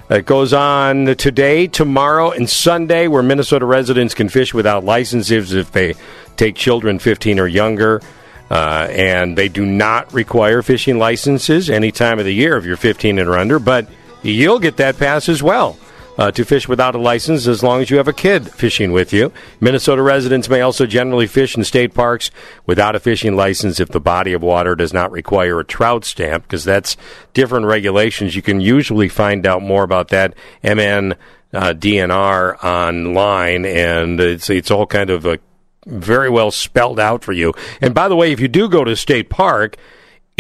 [0.10, 5.71] It goes on today, tomorrow, and Sunday, where Minnesota residents can fish without licenses if
[5.71, 5.93] they
[6.38, 8.01] take children 15 or younger.
[8.49, 12.75] Uh, and they do not require fishing licenses any time of the year if you're
[12.75, 13.88] 15 and under, but
[14.23, 15.77] you'll get that pass as well
[16.21, 19.12] uh, to fish without a license as long as you have a kid fishing with
[19.12, 19.34] you.
[19.60, 22.29] Minnesota residents may also generally fish in state parks
[22.67, 26.43] without a fishing license if the body of water does not require a trout stamp,
[26.43, 26.95] because that's
[27.34, 28.36] different regulations.
[28.36, 31.13] You can usually find out more about that MN
[31.53, 35.39] uh, DNR online, and it's it's all kind of a
[35.88, 37.51] very well spelled out for you.
[37.81, 39.75] And by the way, if you do go to state park,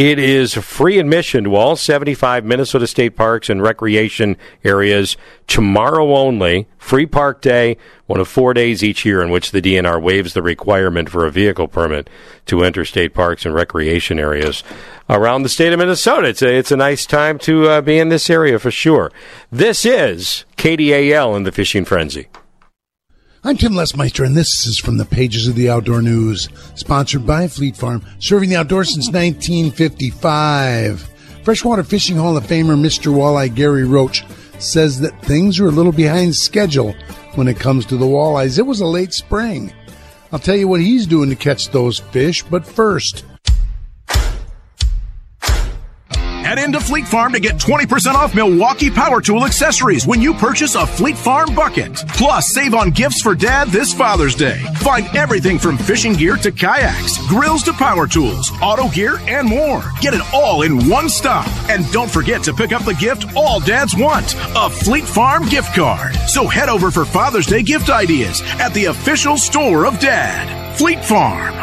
[0.01, 6.67] it is free admission to all 75 Minnesota state parks and recreation areas tomorrow only.
[6.79, 10.41] Free park day, one of four days each year in which the DNR waives the
[10.41, 12.09] requirement for a vehicle permit
[12.47, 14.63] to enter state parks and recreation areas
[15.07, 16.29] around the state of Minnesota.
[16.29, 19.11] It's a, it's a nice time to uh, be in this area for sure.
[19.51, 22.27] This is KDAL in the Fishing Frenzy.
[23.43, 27.47] I'm Tim Lesmeister, and this is from the pages of the Outdoor News, sponsored by
[27.47, 31.09] Fleet Farm, serving the outdoors since 1955.
[31.43, 33.11] Freshwater Fishing Hall of Famer Mr.
[33.11, 34.23] Walleye Gary Roach
[34.59, 36.93] says that things are a little behind schedule
[37.33, 38.59] when it comes to the walleyes.
[38.59, 39.73] It was a late spring.
[40.31, 43.25] I'll tell you what he's doing to catch those fish, but first,
[46.51, 50.75] Head into Fleet Farm to get 20% off Milwaukee Power Tool accessories when you purchase
[50.75, 51.95] a Fleet Farm bucket.
[52.09, 54.61] Plus, save on gifts for dad this Father's Day.
[54.79, 59.81] Find everything from fishing gear to kayaks, grills to power tools, auto gear, and more.
[60.01, 61.47] Get it all in one stop.
[61.69, 65.73] And don't forget to pick up the gift all dads want a Fleet Farm gift
[65.73, 66.13] card.
[66.27, 71.01] So head over for Father's Day gift ideas at the official store of Dad, Fleet
[71.05, 71.61] Farm.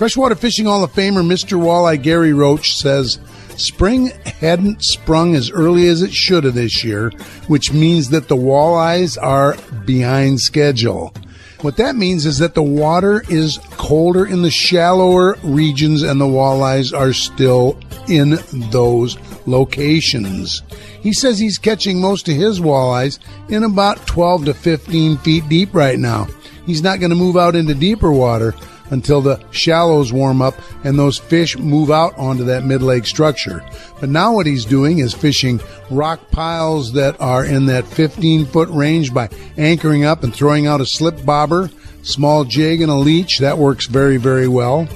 [0.00, 1.60] Freshwater Fishing Hall of Famer Mr.
[1.60, 3.18] Walleye Gary Roach says
[3.58, 4.06] spring
[4.40, 7.10] hadn't sprung as early as it should have this year,
[7.48, 11.12] which means that the walleyes are behind schedule.
[11.60, 16.24] What that means is that the water is colder in the shallower regions and the
[16.24, 18.38] walleyes are still in
[18.70, 20.62] those locations.
[21.02, 23.18] He says he's catching most of his walleyes
[23.50, 26.26] in about 12 to 15 feet deep right now.
[26.64, 28.54] He's not going to move out into deeper water
[28.90, 33.64] until the shallows warm up and those fish move out onto that mid lake structure.
[34.00, 38.68] But now what he's doing is fishing rock piles that are in that 15 foot
[38.70, 41.70] range by anchoring up and throwing out a slip bobber,
[42.02, 43.38] small jig, and a leech.
[43.38, 44.88] That works very, very well.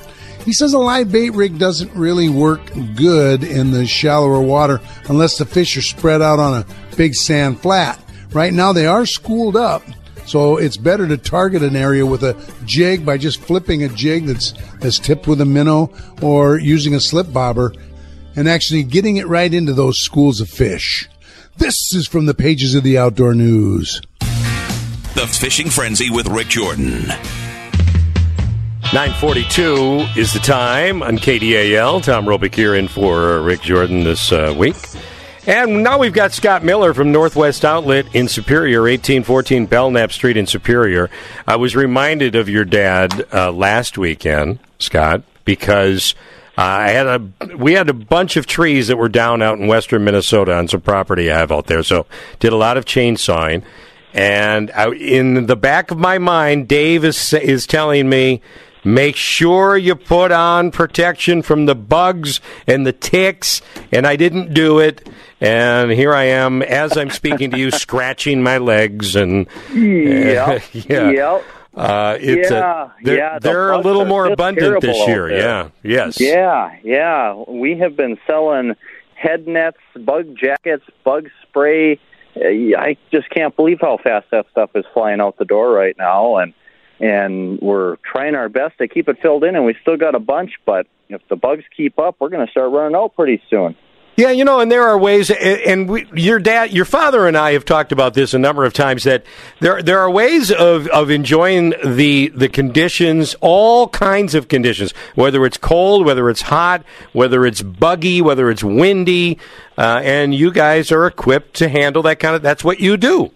[0.45, 2.61] He says a live bait rig doesn't really work
[2.97, 7.61] good in the shallower water unless the fish are spread out on a big sand
[7.61, 7.99] flat.
[8.33, 9.83] Right now they are schooled up,
[10.27, 14.27] so it's better to target an area with a jig by just flipping a jig
[14.27, 17.73] that's that's tipped with a minnow or using a slip bobber
[18.37, 21.09] and actually getting it right into those schools of fish.
[21.57, 24.01] This is from the pages of the Outdoor News.
[25.15, 27.07] The Fishing Frenzy with Rik Jordan.
[28.93, 32.03] 942 is the time on KDAL.
[32.03, 34.77] Tom Roubik here in for Rik Jordan this uh, week.
[35.47, 40.47] And now we've got Scott Miller from Northwest Outlet in Superior, 1814 Belknap Street in
[40.47, 41.11] Superior.
[41.47, 46.15] I was reminded of your dad uh, last weekend, Scott, because
[46.57, 49.67] uh, I had a we had a bunch of trees that were down out in
[49.67, 51.83] western Minnesota on some property I have out there.
[51.83, 52.07] So
[52.39, 53.65] did a lot of chainsawing,
[54.15, 58.41] and I, in the back of my mind, Dave is is telling me.
[58.85, 64.53] Make sure you put on protection from the bugs and the ticks, and I didn't
[64.53, 65.09] do it.
[65.41, 70.63] And here I am, as I'm speaking to you, scratching my legs and Yep.
[70.73, 71.11] yeah.
[71.11, 71.45] Yep.
[71.77, 75.31] Uh, it's Yeah, a, they're, yeah, the they're a little more abundant this year.
[75.31, 76.21] Yeah, yes.
[76.21, 77.35] Yeah, yeah.
[77.49, 78.75] We have been selling
[79.15, 81.99] head nets, bug jackets, bug spray.
[82.37, 85.97] Uh, I just can't believe how fast that stuff is flying out the door right
[85.99, 86.53] now, and
[87.05, 90.19] and we're trying our best to keep it filled in, and we still got a
[90.19, 90.53] bunch.
[90.65, 93.77] But if the bugs keep up, we're going to start running out pretty soon.
[94.17, 97.53] Yeah, you know, and there are ways, and we, your dad, your father, and I
[97.55, 99.03] have talked about this a number of times.
[99.03, 99.27] That
[99.59, 105.45] there there are ways of, of enjoying the the conditions, all kinds of conditions, whether
[105.45, 109.41] it's cold, whether it's hot, whether it's buggy, whether it's windy,
[109.77, 112.43] uh, and you guys are equipped to handle that kind of.
[112.43, 113.33] That's what you do.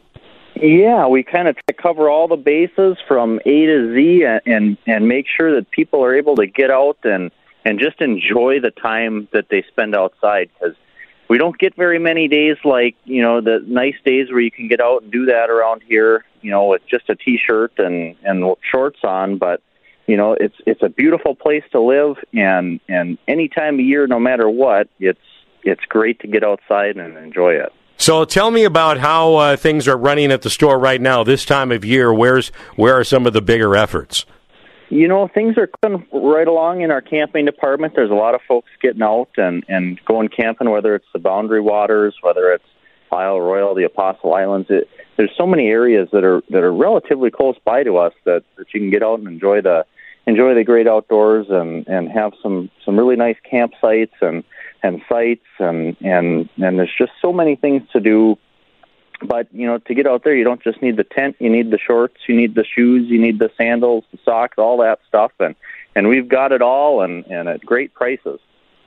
[0.61, 5.09] Yeah, we kind of cover all the bases from A to Z, and and, and
[5.09, 7.31] make sure that people are able to get out and
[7.64, 10.77] and just enjoy the time that they spend outside because
[11.29, 14.68] we don't get very many days like you know the nice days where you can
[14.68, 18.44] get out and do that around here you know, with just a t-shirt and and
[18.71, 19.62] shorts on, but
[20.07, 24.07] you know, it's it's a beautiful place to live, and and any time of year,
[24.07, 25.18] no matter what, it's
[25.62, 27.73] it's great to get outside and enjoy it.
[27.99, 31.45] So tell me about how uh, things are running at the store right now this
[31.45, 32.15] time of year.
[32.15, 34.25] Where's where are some of the bigger efforts?
[34.89, 37.95] You know, things are going right along in our camping department.
[37.95, 41.61] There's a lot of folks getting out and and going camping, whether it's the Boundary
[41.61, 42.65] Waters, whether it's
[43.11, 44.69] Isle Royale, the Apostle Islands.
[44.71, 48.45] It, there's so many areas that are that are relatively close by to us that
[48.57, 49.85] that you can get out and enjoy the
[50.27, 54.45] enjoy the great outdoors and and have some some really nice campsites and
[54.83, 58.37] and sites and and and there's just so many things to do.
[59.21, 61.71] But you know to get out there you don't just need the tent you need
[61.71, 65.33] the shorts you need the shoes you need the sandals the socks all that stuff.
[65.41, 65.55] And
[65.95, 68.41] and we've got it all and and at great prices.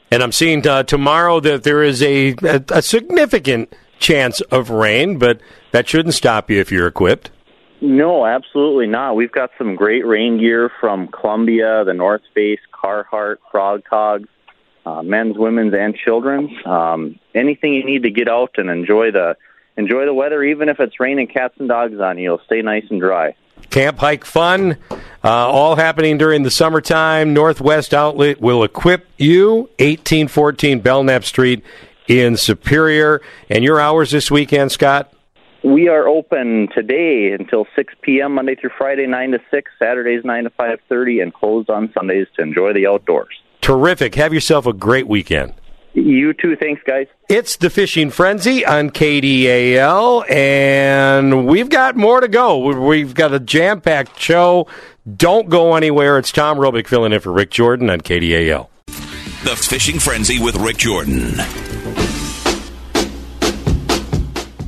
[0.10, 5.18] And i'm seeing uh, tomorrow that there is a, a a significant chance of rain
[5.18, 7.32] but that shouldn't stop you if you're equipped.
[7.82, 9.16] No absolutely not.
[9.16, 14.30] We've got some great rain gear from columbia the north face carhartt frog togs
[14.86, 19.36] uh, men's women's and children's um, anything you need to get out and enjoy the
[19.78, 22.24] enjoy the weather, even if it's raining cats and dogs on you.
[22.24, 23.36] You'll stay nice and dry.
[23.70, 27.34] Camp Hike Fun, uh, all happening during the summertime.
[27.34, 31.64] Northwest Outlet will equip you, 1814 Belknap Street
[32.08, 33.22] in Superior.
[33.50, 35.14] And your hours this weekend, Scott?
[35.64, 38.34] We are open today until 6 p.m.
[38.34, 42.42] Monday through Friday, 9 to 6, Saturdays 9 to 5.30, and closed on Sundays to
[42.42, 43.41] enjoy the outdoors.
[43.62, 44.16] Terrific.
[44.16, 45.54] Have yourself a great weekend.
[45.94, 46.56] You too.
[46.56, 47.08] Thanks, guys.
[47.30, 52.58] It's the Fishing Frenzy on KDAL, and we've got more to go.
[52.88, 54.68] We've got a jam packed show.
[55.18, 56.18] Don't go anywhere.
[56.18, 58.70] It's Tom Roubik filling in for Rik Jordan on KDAL.
[58.88, 61.36] The Fishing Frenzy with Rik Jordan.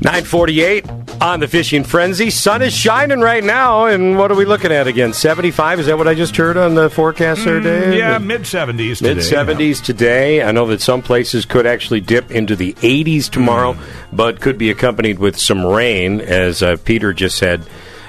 [0.02, 2.30] 948 on the Fishing Frenzy.
[2.30, 5.14] Sun is shining right now, and what are we looking at again?
[5.14, 5.80] 75?
[5.80, 7.94] Is that what I just heard on the forecast there, Dave?
[7.94, 10.44] Mm, yeah, mid 70s Mid 70s today.
[10.44, 13.80] I know that some places could actually dip into the 80s tomorrow, Mm.
[14.12, 17.62] but could be accompanied with some rain, as uh, Peter just had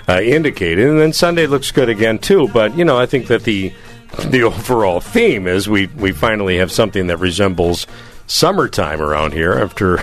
[0.09, 0.87] uh, indicated.
[0.88, 2.49] And then Sunday looks good again, too.
[2.49, 3.73] But, you know, I think that the
[4.29, 7.87] the overall theme is we, we finally have something that resembles
[8.27, 10.03] summertime around here after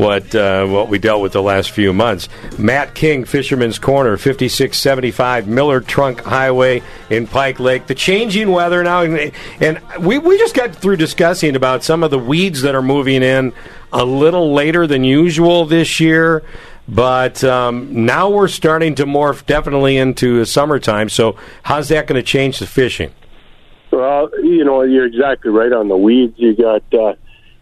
[0.00, 2.28] what uh, what we dealt with the last few months.
[2.58, 7.86] Matt King, Fisherman's Corner, 5675 Miller Trunk Highway in Pike Lake.
[7.86, 12.18] The changing weather now, and, we, we just got through discussing about some of the
[12.18, 13.52] weeds that are moving in
[13.92, 16.42] a little later than usual this year.
[16.88, 21.08] But um, now we're starting to morph definitely into summertime.
[21.08, 23.12] So, how's that going to change the fishing?
[23.92, 26.34] Well, you know, you're exactly right on the weeds.
[26.36, 27.14] You got, uh,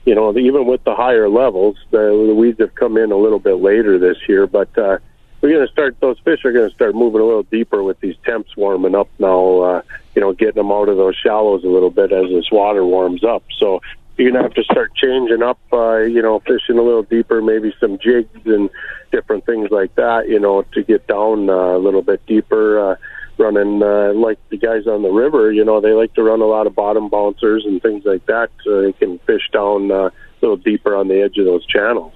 [0.09, 3.39] you know, even with the higher levels, the, the weeds have come in a little
[3.39, 4.47] bit later this year.
[4.47, 4.97] But uh,
[5.43, 8.01] we're going to start; those fish are going to start moving a little deeper with
[8.01, 9.61] these temps warming up now.
[9.61, 9.83] Uh,
[10.15, 13.23] you know, getting them out of those shallows a little bit as this water warms
[13.23, 13.45] up.
[13.59, 13.83] So
[14.17, 15.61] you're going to have to start changing up.
[15.71, 18.71] Uh, you know, fishing a little deeper, maybe some jigs and
[19.13, 20.27] different things like that.
[20.27, 22.93] You know, to get down uh, a little bit deeper.
[22.93, 22.97] Uh,
[23.39, 25.53] running uh, like the guys on the river.
[25.53, 28.51] You know, they like to run a lot of bottom bouncers and things like that,
[28.65, 32.13] so they can fish down uh, a little deeper on the edge of those channels.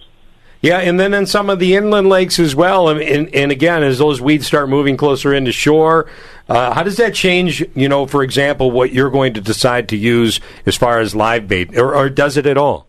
[0.63, 2.89] Yeah, and then in some of the inland lakes as well.
[2.89, 6.09] And, and, and again, as those weeds start moving closer into shore,
[6.49, 7.65] uh, how does that change?
[7.75, 11.49] You know, for example, what you're going to decide to use as far as live
[11.49, 12.87] bait, or, or does it at all?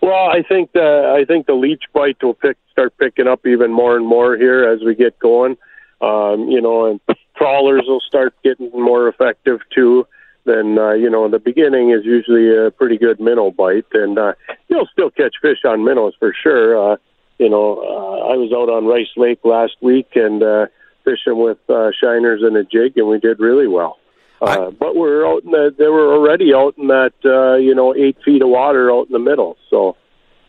[0.00, 3.70] Well, I think the I think the leech bite will pick, start picking up even
[3.70, 5.56] more and more here as we get going.
[6.00, 10.06] Um, you know, and trawlers will start getting more effective too.
[10.44, 14.18] Then uh, you know, in the beginning is usually a pretty good minnow bite, and
[14.18, 14.34] uh,
[14.68, 16.92] you'll still catch fish on minnows for sure.
[16.92, 16.96] Uh,
[17.38, 20.66] you know, uh, I was out on Rice Lake last week and uh,
[21.04, 23.98] fishing with uh, shiners and a jig, and we did really well.
[24.40, 27.94] Uh, but we're out in the, they were already out in that, uh, you know,
[27.94, 29.56] eight feet of water out in the middle.
[29.70, 29.96] So,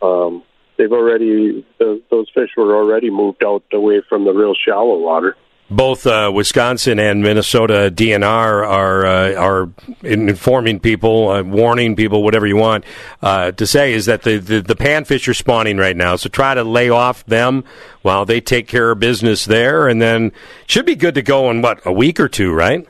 [0.02, 0.42] um,
[0.76, 5.36] they've already, the, those fish were already moved out away from the real shallow water.
[5.70, 8.22] Both uh, Wisconsin and Minnesota DNR
[8.68, 9.70] are uh, are
[10.02, 12.84] informing people, uh, warning people, whatever you want
[13.22, 16.16] uh, to say, is that the, the the panfish are spawning right now.
[16.16, 17.64] So try to lay off them
[18.02, 20.32] while they take care of business there, and then
[20.66, 22.86] should be good to go in what a week or two, right?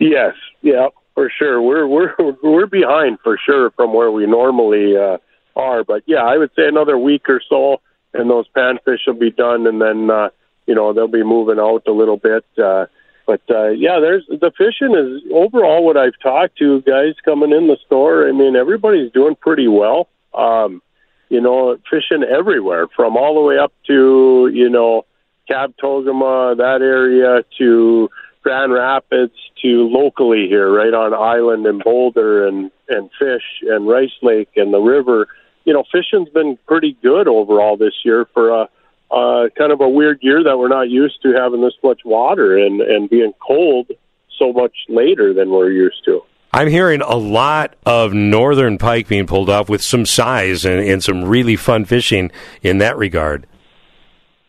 [0.00, 1.62] Yes, yeah, for sure.
[1.62, 5.18] We're we're we're behind for sure from where we normally uh,
[5.54, 7.80] are, but yeah, I would say another week or so,
[8.12, 10.30] and those panfish will be done, and then uh,
[10.68, 12.44] you know they'll be moving out a little bit.
[12.62, 12.86] Uh,
[13.26, 17.66] but uh, yeah, there's the fishing is overall what I've talked to guys coming in
[17.66, 18.28] the store.
[18.28, 20.08] I mean, everybody's doing pretty well.
[20.34, 20.82] Um,
[21.30, 25.04] you know, fishing everywhere from all the way up to you know
[25.50, 28.10] Pokegama, that area to
[28.42, 34.16] Grand Rapids to locally here, right on Island and Boulder and and Fish and Rice
[34.22, 35.28] Lake and the river.
[35.64, 38.68] You know, fishing's been pretty good overall this year for a
[39.10, 42.56] uh, kind of a weird year that we're not used to having this much water
[42.58, 43.90] and and being cold
[44.38, 46.22] so much later than we're used to.
[46.52, 51.04] I'm hearing a lot of northern pike being pulled off with some size and, and
[51.04, 52.30] some really fun fishing
[52.62, 53.46] in that regard.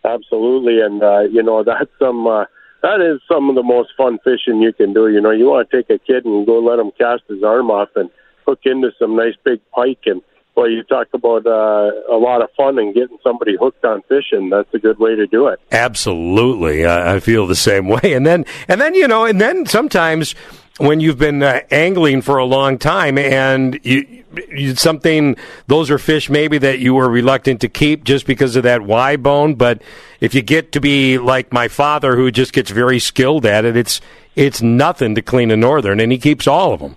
[0.06, 2.46] Absolutely, and uh, you know that's some uh,
[2.82, 5.08] that is some of the most fun fishing you can do.
[5.08, 7.70] You know, you want to take a kid and go let him cast his arm
[7.70, 8.10] off and
[8.46, 10.22] hook into some nice big pike, and
[10.60, 14.50] well, you talk about uh, a lot of fun and getting somebody hooked on fishing.
[14.50, 15.58] That's a good way to do it.
[15.72, 18.12] Absolutely, I, I feel the same way.
[18.14, 20.36] And then, and then you know, and then sometimes
[20.78, 25.98] when you've been uh, angling for a long time and you, you, something those are
[25.98, 29.82] fish maybe that you were reluctant to keep just because of that Y bone but
[30.22, 33.76] if you get to be like my father who just gets very skilled at it
[33.76, 34.00] it's
[34.38, 36.96] it's nothing to clean a northern and he keeps all of them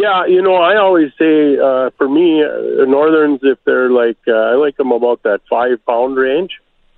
[0.00, 4.32] yeah you know i always say uh for me uh, northerns if they're like uh,
[4.32, 6.52] i like them about that five pound range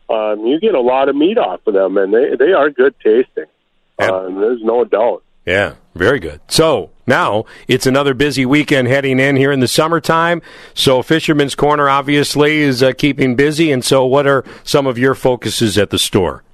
[0.08, 2.94] um you get a lot of meat off of them and they they are good
[3.02, 3.46] tasting
[3.98, 6.40] um, there's no doubt yeah, very good.
[6.48, 10.42] So now it's another busy weekend heading in here in the summertime.
[10.74, 13.72] So Fisherman's Corner obviously is uh, keeping busy.
[13.72, 16.44] And so, what are some of your focuses at the store?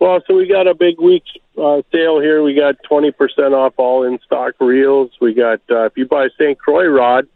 [0.00, 1.24] Well, so we got a big week
[1.56, 2.42] uh, sale here.
[2.42, 3.12] We got 20%
[3.52, 5.10] off all in stock reels.
[5.20, 6.58] We got, uh, if you buy St.
[6.58, 7.26] Croix rod,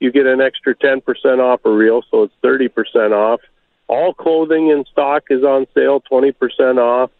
[0.00, 1.02] you get an extra 10%
[1.40, 3.40] off a reel, so it's 30% off.
[3.88, 7.10] All clothing in stock is on sale, 20% off.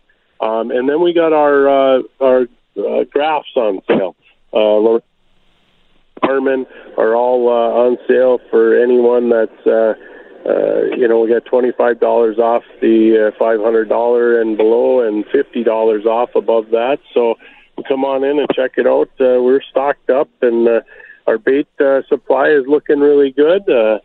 [0.40, 2.42] Um, and then we got our uh, our
[2.76, 4.14] uh, graphs on sale.
[4.52, 4.98] Uh,
[6.22, 6.66] Harmon
[6.98, 9.94] are all uh, on sale for anyone that's uh,
[10.48, 14.56] uh, you know we got twenty five dollars off the uh, five hundred dollar and
[14.56, 16.98] below, and fifty dollars off above that.
[17.12, 17.36] So
[17.88, 19.10] come on in and check it out.
[19.20, 20.80] Uh, we're stocked up, and uh,
[21.26, 23.68] our bait uh, supply is looking really good.
[23.68, 23.98] Uh,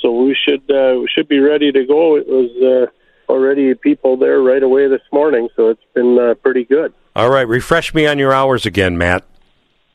[0.00, 2.16] so we should uh, we should be ready to go.
[2.16, 6.64] It was uh, already people there right away this morning, so it's been uh, pretty
[6.64, 6.92] good.
[7.16, 9.24] All right, refresh me on your hours again, Matt.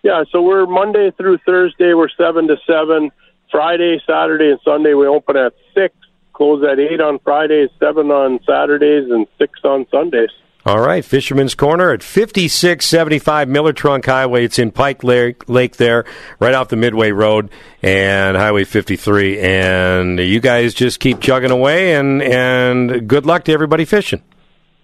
[0.02, 3.12] Yeah, so we're Monday through Thursday, we're 7 to 7.
[3.52, 5.96] Friday, Saturday, and Sunday, we open at 6,
[6.34, 10.30] close at 8 on Fridays, 7 on Saturdays, and 6 on Sundays.
[10.66, 14.44] All right, Fisherman's Corner at 5675 Miller Trunk Highway.
[14.44, 16.04] It's in Pike Lake, Lake there,
[16.40, 17.50] right off the Midway Road
[17.82, 19.40] and Highway 53.
[19.40, 24.22] And you guys just keep chugging away, and, and good luck to everybody fishing.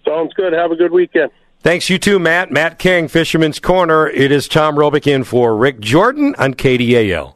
[0.04, 0.54] Sounds good.
[0.54, 1.30] Have a good weekend.
[1.60, 2.50] Thanks, you too, Matt.
[2.50, 4.08] Matt King, Fisherman's Corner.
[4.08, 7.35] It is Tom Roubik in for Rik Jordan on KDAL.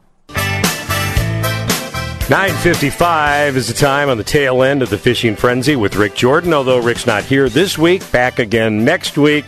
[2.27, 6.53] 9.55 is the time on the tail end of the fishing frenzy with Rik Jordan.
[6.53, 9.45] Although Rik's not here this week, back again next week.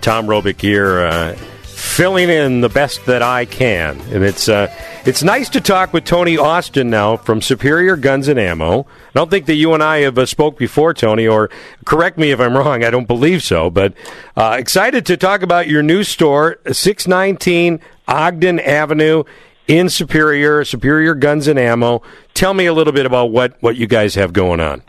[0.00, 4.00] Tom Roubik here, uh, filling in the best that I can.
[4.12, 4.72] And it's uh,
[5.04, 8.80] it's nice to talk with Tony Austin now from Superior Guns and Ammo.
[8.80, 11.48] I don't think that you and I have uh, spoke before, Tony, or
[11.84, 12.82] correct me if I'm wrong.
[12.82, 13.94] I don't believe so, but
[14.36, 19.24] uh, excited to talk about your new store, 619 Ogden Avenue
[19.68, 22.02] in Superior, Superior Guns and Ammo.
[22.34, 24.82] Tell me a little bit about what, what you guys have going on.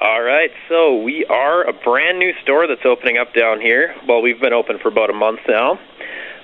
[0.00, 3.94] All right, so we are a brand new store that's opening up down here.
[4.06, 5.78] Well, we've been open for about a month now.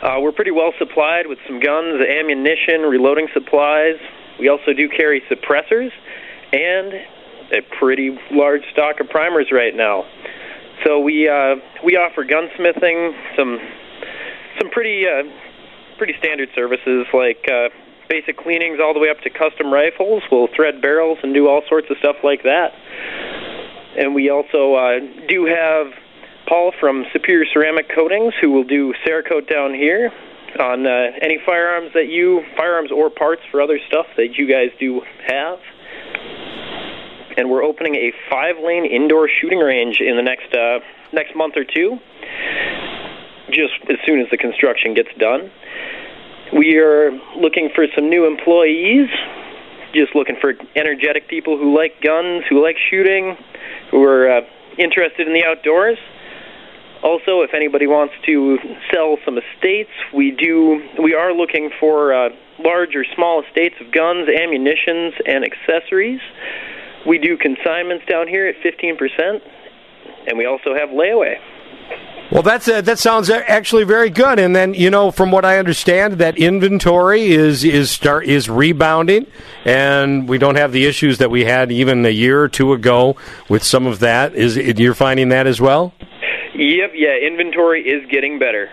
[0.02, 3.96] Uh, we're pretty well supplied with some guns, ammunition, reloading supplies.
[4.40, 5.90] We also do carry suppressors
[6.52, 6.94] and
[7.52, 10.04] a pretty large stock of primers right now.
[10.84, 13.60] So we uh, we offer gunsmithing, some
[14.58, 15.22] some pretty uh,
[15.96, 17.68] pretty standard services like uh,
[18.08, 20.22] basic cleanings all the way up to custom rifles.
[20.30, 22.72] We'll thread barrels and do all sorts of stuff like that.
[23.96, 25.92] And we also uh, do have
[26.46, 30.12] Paul from Superior Ceramic Coatings, who will do Cerakote down here
[30.58, 34.70] on uh, any firearms that you, firearms or parts for other stuff that you guys
[34.78, 35.58] do have.
[37.36, 40.78] And we're opening a five-lane indoor shooting range in the next uh,
[41.12, 41.98] next month or two,
[43.50, 45.50] just as soon as the construction gets done.
[46.54, 49.08] We are looking for some new employees,
[49.92, 53.36] just looking for energetic people who like guns, who like shooting,
[53.90, 54.40] who are uh,
[54.78, 55.98] interested in the outdoors.
[57.02, 58.58] Also, if anybody wants to
[58.92, 60.80] sell some estates, we do.
[61.02, 62.28] We are looking for uh,
[62.60, 66.20] large or small estates of guns, ammunitions, and accessories.
[67.04, 69.40] We do consignments down here at 15%,
[70.28, 71.34] and we also have layaway.
[72.30, 74.38] Well, that's uh, that sounds actually very good.
[74.38, 79.26] And then you know, from what I understand, that inventory is is start is rebounding,
[79.64, 83.16] and we don't have the issues that we had even a year or two ago
[83.48, 84.34] with some of that.
[84.34, 85.92] Is you're finding that as well?
[86.54, 88.70] Yep, yeah, inventory is getting better.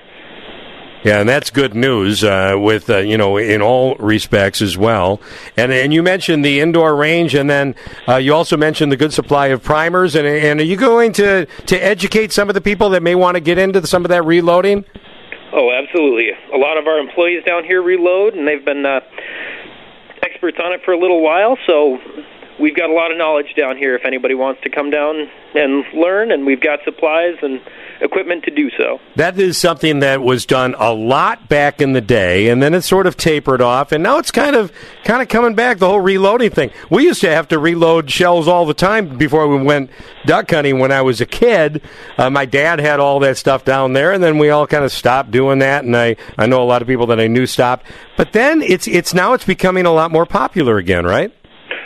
[1.03, 5.19] Yeah, and that's good news uh, with uh, you know in all respects as well.
[5.57, 7.73] And and you mentioned the indoor range, and then
[8.07, 10.13] uh, you also mentioned the good supply of primers.
[10.13, 13.35] And and are you going to to educate some of the people that may want
[13.35, 14.85] to get into some of that reloading?
[15.53, 16.29] Oh, absolutely.
[16.53, 19.01] A lot of our employees down here reload, and they've been uh,
[20.21, 21.57] experts on it for a little while.
[21.65, 21.97] So
[22.59, 23.95] we've got a lot of knowledge down here.
[23.95, 27.59] If anybody wants to come down and learn, and we've got supplies and
[28.01, 28.99] equipment to do so.
[29.15, 32.81] That is something that was done a lot back in the day, and then it
[32.81, 34.71] sort of tapered off, and now it's kind of
[35.03, 35.77] kind of coming back.
[35.79, 36.71] The whole reloading thing.
[36.89, 39.91] We used to have to reload shells all the time before we went
[40.25, 40.79] duck hunting.
[40.79, 41.81] When I was a kid,
[42.17, 44.91] uh, my dad had all that stuff down there, and then we all kind of
[44.91, 45.83] stopped doing that.
[45.83, 47.85] And I I know a lot of people that I knew stopped,
[48.17, 51.33] but then it's it's now it's becoming a lot more popular again, right?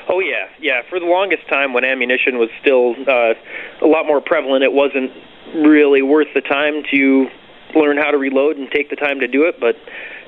[0.08, 0.82] Oh yeah, yeah.
[0.90, 3.34] For the longest time, when ammunition was still uh,
[3.82, 5.12] a lot more prevalent, it wasn't
[5.54, 7.28] really worth the time to
[7.76, 9.60] learn how to reload and take the time to do it.
[9.60, 9.76] But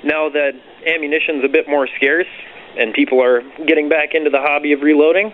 [0.04, 0.54] now that
[0.86, 2.28] ammunition's a bit more scarce
[2.78, 5.34] and people are getting back into the hobby of reloading,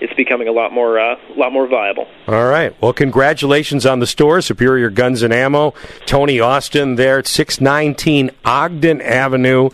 [0.00, 2.08] it's becoming a lot more uh, a lot more viable.
[2.26, 2.74] All right.
[2.82, 5.74] Well, congratulations on the store, Superior Guns and Ammo.
[6.06, 9.70] Tony Austin there at 619 Ogden Avenue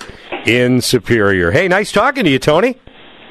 [0.46, 1.50] in Superior.
[1.50, 2.76] Hey, nice talking to you, Tony.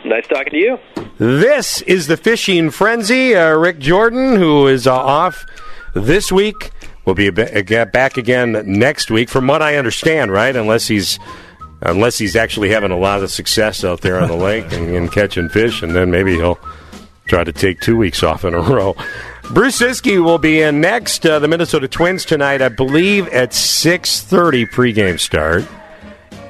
[0.05, 0.79] Nice talking to you.
[1.17, 3.35] This is the Fishing Frenzy.
[3.35, 5.45] Uh, Rik Jordan, who is uh, off
[6.05, 6.71] this week.
[7.05, 10.55] We'll be back again next week, from what I understand, right?
[10.55, 11.19] Unless he's
[11.81, 15.11] unless he's actually having a lot of success out there on the lake and, and
[15.11, 16.59] catching fish, and then maybe he'll
[17.27, 18.95] try to take two weeks off in a row.
[19.51, 21.25] Bruce Siski will be in next.
[21.25, 25.65] Uh, the Minnesota Twins tonight, I believe, at six thirty pregame start,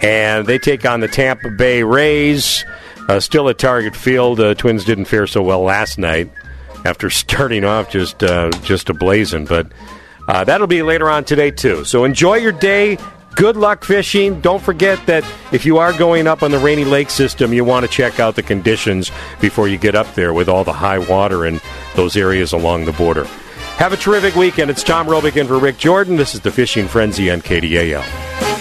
[0.01, 2.65] and they take on the Tampa Bay Rays.
[3.07, 4.39] Uh, still at Target Field.
[4.39, 6.29] Uh, Twins didn't fare so well last night
[6.85, 9.45] after starting off just uh, just a blazing.
[9.45, 9.67] But
[10.27, 11.85] uh, that'll be later on today too.
[11.85, 12.97] So enjoy your day.
[13.35, 14.41] Good luck fishing.
[14.41, 17.85] Don't forget that if you are going up on the Rainy Lake system, you want
[17.85, 21.45] to check out the conditions before you get up there with all the high water
[21.45, 21.61] in
[21.95, 23.25] those areas along the border.
[23.77, 24.71] Have a terrific weekend.
[24.71, 26.15] It's Tom Roubik in for Rik Jordan.
[26.15, 28.56] This is the Fishing Frenzy on KDAL.